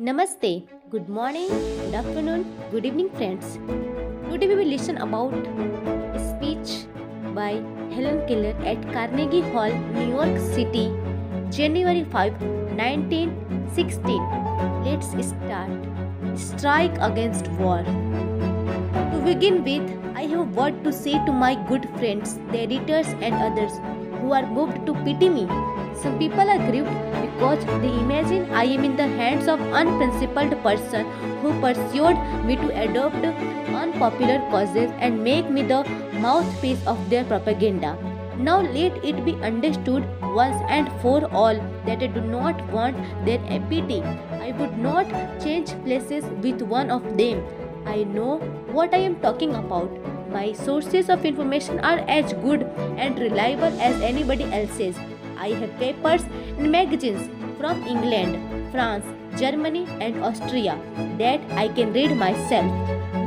[0.00, 0.66] Namaste.
[0.90, 3.58] Good morning, good afternoon, good evening, friends.
[4.30, 6.86] Today we will listen about a speech
[7.34, 7.60] by
[7.94, 10.90] Helen Keller at Carnegie Hall, New York City,
[11.50, 14.16] January 5, 1916.
[14.82, 15.70] Let's start.
[16.38, 17.82] Strike against war.
[17.84, 23.08] To begin with, I have a word to say to my good friends, the editors,
[23.20, 23.72] and others
[24.22, 25.46] who are moved to pity me.
[26.02, 26.90] Some people are grieved
[27.22, 31.06] because they imagine I am in the hands of unprincipled person
[31.42, 33.24] who pursued me to adopt
[33.82, 35.84] unpopular causes and make me the
[36.24, 37.96] mouthpiece of their propaganda.
[38.36, 41.54] Now let it be understood once and for all
[41.86, 43.38] that I do not want their
[43.70, 44.02] pity.
[44.02, 45.06] I would not
[45.40, 47.44] change places with one of them.
[47.86, 48.38] I know
[48.72, 49.88] what I am talking about.
[50.32, 52.62] My sources of information are as good
[52.96, 54.96] and reliable as anybody else's.
[55.44, 56.24] I have papers
[56.56, 57.22] and magazines
[57.58, 58.36] from England,
[58.70, 59.04] France,
[59.36, 60.78] Germany, and Austria
[61.18, 62.70] that I can read myself.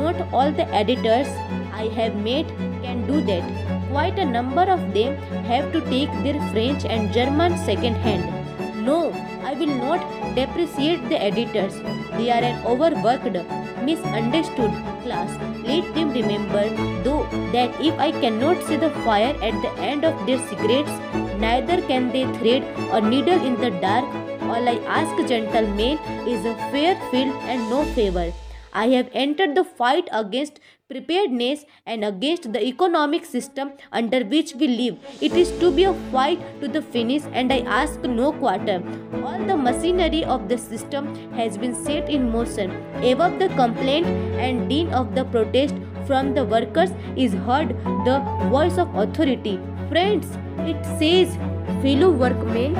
[0.00, 1.26] Not all the editors
[1.72, 2.46] I have met
[2.84, 3.42] can do that.
[3.90, 5.16] Quite a number of them
[5.50, 8.86] have to take their French and German second hand.
[8.86, 9.10] No,
[9.42, 10.00] I will not
[10.36, 11.74] depreciate the editors.
[12.16, 13.36] They are an overworked,
[13.84, 15.30] misunderstood class.
[15.64, 16.68] Let them remember,
[17.02, 20.90] though, that if I cannot see the fire at the end of their cigarettes,
[21.38, 24.04] neither can they thread a needle in the dark.
[24.42, 28.32] All I ask, gentlemen, is a fair field and no favor.
[28.72, 34.68] I have entered the fight against preparedness and against the economic system under which we
[34.68, 34.98] live.
[35.20, 38.82] It is to be a fight to the finish, and I ask no quarter.
[39.24, 42.70] All the machinery of the system has been set in motion.
[43.02, 44.06] Above the complaint
[44.46, 45.74] and din of the protest
[46.06, 47.70] from the workers is heard
[48.04, 49.58] the voice of authority.
[49.88, 50.26] Friends,
[50.58, 51.36] it says,
[51.82, 52.74] fellow workmen,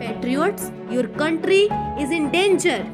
[0.00, 2.86] patriots, your country is in danger.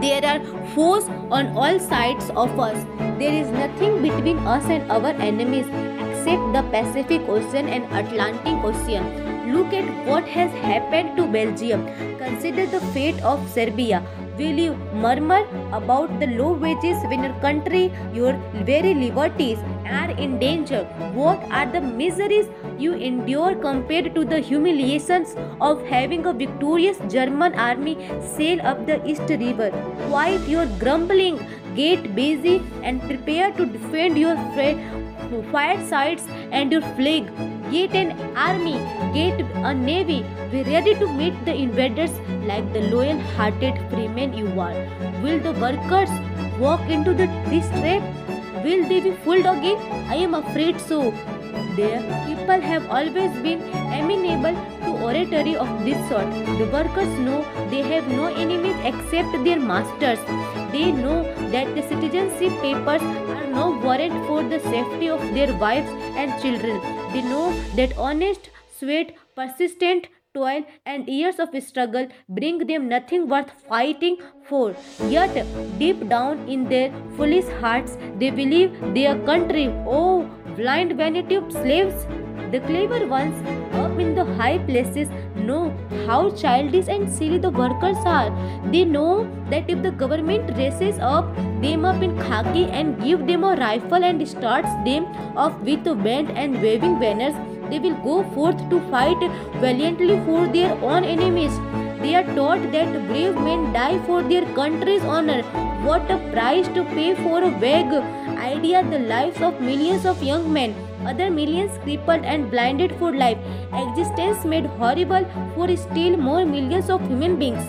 [0.00, 0.40] There are
[0.74, 3.03] foes on all sides of us.
[3.18, 9.52] There is nothing between us and our enemies except the Pacific Ocean and Atlantic Ocean.
[9.52, 11.86] Look at what has happened to Belgium.
[12.18, 14.02] Consider the fate of Serbia.
[14.36, 18.32] Will you murmur about the low wages when your country, your
[18.64, 20.82] very liberties are in danger?
[21.12, 27.54] What are the miseries you endure compared to the humiliations of having a victorious German
[27.54, 27.94] army
[28.36, 29.70] sail up the East River?
[30.08, 31.38] Quiet your grumbling,
[31.74, 34.36] get busy, and prepare to defend your
[35.52, 37.30] firesides and your flag.
[37.70, 38.74] Get an army,
[39.12, 42.12] get a navy, be ready to meet the invaders
[42.46, 44.74] like the loyal hearted freemen you are.
[45.22, 46.10] Will the workers
[46.58, 48.02] walk into the, this trap?
[48.64, 49.76] Will they be fooled again?
[50.08, 51.10] I am afraid so.
[51.76, 56.30] Their people have always been amenable to oratory of this sort.
[56.58, 60.20] The workers know they have no enemies except their masters.
[60.74, 63.02] They know that the citizenship papers
[63.36, 65.90] are no warrant for the safety of their wives
[66.22, 66.80] and children.
[67.12, 73.52] They know that honest, sweat, persistent toil and years of struggle bring them nothing worth
[73.68, 74.16] fighting
[74.48, 74.74] for.
[75.08, 75.46] Yet,
[75.78, 82.06] deep down in their foolish hearts, they believe their country, oh, blind vanity of slaves.
[82.50, 83.36] The clever ones
[84.44, 85.08] high places
[85.48, 85.62] know
[86.06, 88.30] how childish and silly the workers are.
[88.72, 91.34] They know that if the government dresses up
[91.64, 95.06] them up in khaki and give them a rifle and starts them
[95.44, 97.34] off with a band and waving banners,
[97.70, 101.58] they will go forth to fight valiantly for their own enemies.
[102.02, 105.42] They are taught that brave men die for their country's honor.
[105.88, 107.94] What a price to pay for a vague
[108.48, 110.74] idea the lives of millions of young men,
[111.06, 113.38] other millions crippled and blinded for life,
[113.72, 117.68] existence made horrible for still more millions of human beings.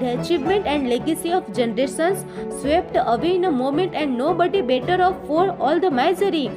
[0.00, 2.24] The achievement and legacy of generations
[2.60, 6.50] swept away in a moment, and nobody better off for all the misery.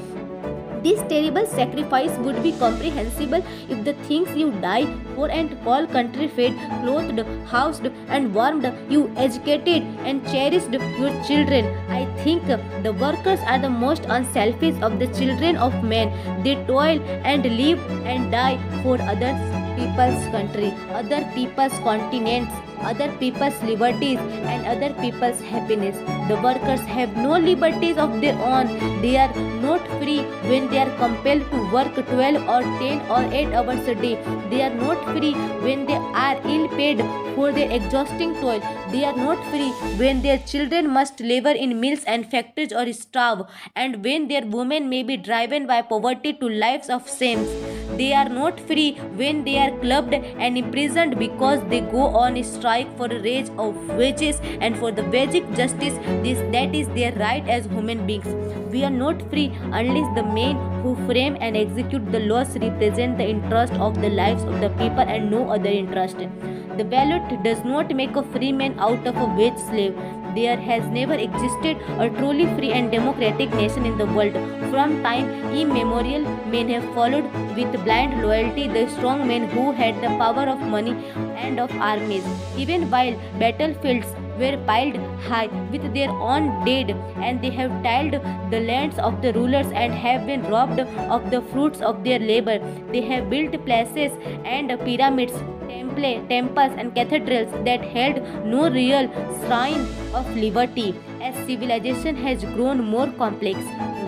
[0.84, 4.86] This terrible sacrifice would be comprehensible if the things you die
[5.16, 11.66] for and call country fed, clothed, housed, and warmed, you educated and cherished your children.
[11.90, 16.14] I think the workers are the most unselfish of the children of men.
[16.44, 19.34] They toil and live and die for other
[19.76, 25.98] people's country, other people's continents, other people's liberties, and other people's happiness.
[26.30, 28.68] The workers have no liberties of their own.
[29.02, 30.20] They are not free
[30.52, 34.14] when they are compelled to work 12 or 10 or 8 hours a day.
[34.52, 35.34] They are not free
[35.66, 37.02] when they are ill paid
[37.34, 38.62] for their exhausting toil.
[38.92, 39.72] They are not free
[40.04, 43.44] when their children must labor in mills and factories or starve,
[43.76, 47.46] and when their women may be driven by poverty to lives of shame.
[47.98, 48.92] They are not free
[49.22, 53.76] when they are clubbed and imprisoned because they go on strike for a raise of
[53.98, 58.28] wages and for the basic justice this that is their right as human beings.
[58.72, 63.28] We are not free unless the men who frame and execute the laws represent the
[63.28, 66.18] interest of the lives of the people and no other interest.
[66.78, 69.96] The ballot does not make a free man out of a wage slave.
[70.36, 74.34] There has never existed a truly free and democratic nation in the world.
[74.70, 77.26] From time immemorial, men have followed
[77.56, 80.96] with blind loyalty the strong men who had the power of money
[81.36, 82.24] and of armies.
[82.56, 84.98] Even while battlefields were piled
[85.28, 88.18] high with their own dead, and they have tilled
[88.52, 92.60] the lands of the rulers and have been robbed of the fruits of their labor.
[92.92, 94.12] They have built places
[94.46, 95.34] and pyramids,
[95.68, 100.96] temple, temples, and cathedrals that held no real shrine of liberty.
[101.22, 103.60] As civilization has grown more complex,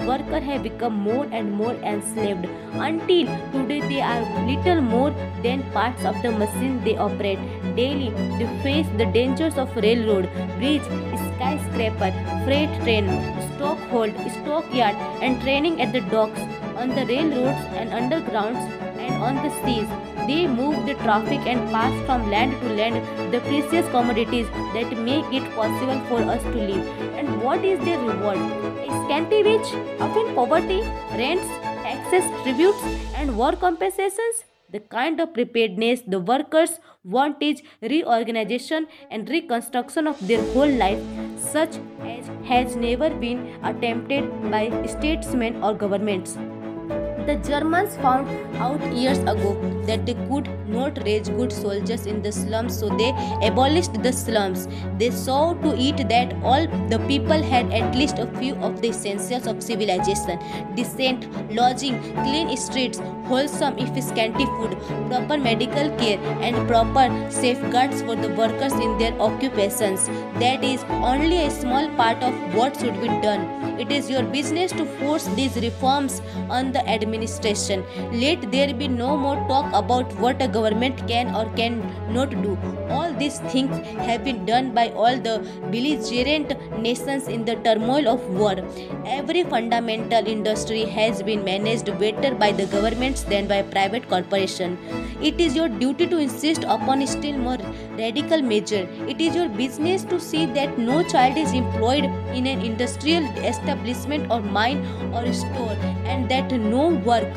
[0.08, 5.12] workers have become more and more enslaved until today they are little more
[5.44, 7.40] than parts of the machine they operate.
[7.76, 10.88] Daily, they face the dangers of railroad, bridge,
[11.36, 12.12] skyscraper,
[12.46, 13.10] freight train,
[13.56, 16.40] stock hold, stockyard, and training at the docks,
[16.78, 18.64] on the railroads and undergrounds,
[18.98, 20.11] and on the seas.
[20.28, 25.26] They move the traffic and pass from land to land the precious commodities that make
[25.34, 26.86] it possible for us to live.
[27.16, 28.38] And what is their reward?
[28.38, 30.82] A scanty wage, often poverty,
[31.18, 31.48] rents,
[31.82, 32.84] taxes, tributes,
[33.16, 34.46] and war compensations?
[34.72, 41.02] The kind of preparedness the workers want is reorganization and reconstruction of their whole life,
[41.38, 46.38] such as has never been attempted by statesmen or governments.
[47.26, 48.28] The Germans found
[48.58, 53.10] out years ago that they could not raise good soldiers in the slums, so they
[53.48, 54.68] abolished the slums.
[54.98, 58.90] They saw to it that all the people had at least a few of the
[58.90, 60.40] essentials of civilization
[60.76, 64.78] decent lodging, clean streets, wholesome if scanty food,
[65.08, 70.08] proper medical care, and proper safeguards for the workers in their occupations.
[70.40, 73.80] That is only a small part of what should be done.
[73.80, 77.11] It is your business to force these reforms on the administration.
[77.12, 82.58] Let there be no more talk about what a government can or cannot do.
[82.90, 85.40] All these things have been done by all the
[85.72, 88.56] belligerent nations in the turmoil of war.
[89.06, 94.78] Every fundamental industry has been managed better by the governments than by private corporation.
[95.22, 97.58] It is your duty to insist upon still more
[97.98, 98.88] radical measure.
[99.08, 104.32] It is your business to see that no child is employed in an industrial establishment
[104.32, 107.28] or mine or store and that no work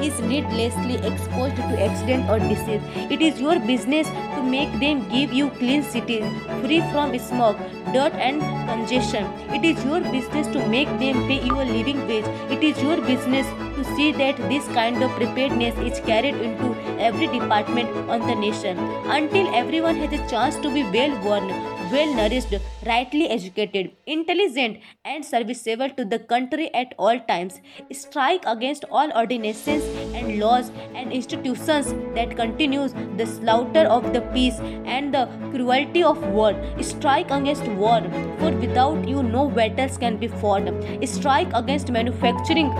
[0.00, 2.82] is needlessly exposed to accident or disease.
[3.10, 6.24] It is your business to make them give you clean cities
[6.60, 7.58] free from smoke,
[7.92, 9.24] dirt and congestion.
[9.50, 12.24] It is your business to make them pay you a living wage.
[12.50, 17.26] It is your business to see that this kind of preparedness is carried into every
[17.26, 18.78] department on the nation
[19.18, 22.54] until everyone has a chance to be well born well nourished,
[22.86, 27.60] rightly educated, intelligent, and serviceable to the country at all times.
[27.92, 29.84] Strike against all ordinances
[30.14, 36.22] and laws and institutions that continues the slaughter of the peace and the cruelty of
[36.28, 36.54] war.
[36.80, 38.00] Strike against war,
[38.38, 40.68] for without you no battles can be fought.
[41.04, 42.70] Strike against manufacturing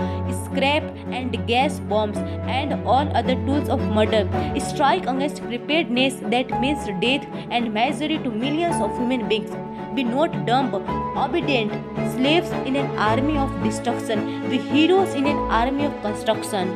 [0.45, 2.17] scrap and gas bombs
[2.57, 4.27] and all other tools of murder.
[4.59, 9.51] Strike against preparedness that means death and misery to millions of human beings.
[9.95, 10.73] Be not dumb,
[11.15, 11.71] obedient,
[12.13, 14.49] slaves in an army of destruction.
[14.49, 16.73] Be heroes in an army of construction.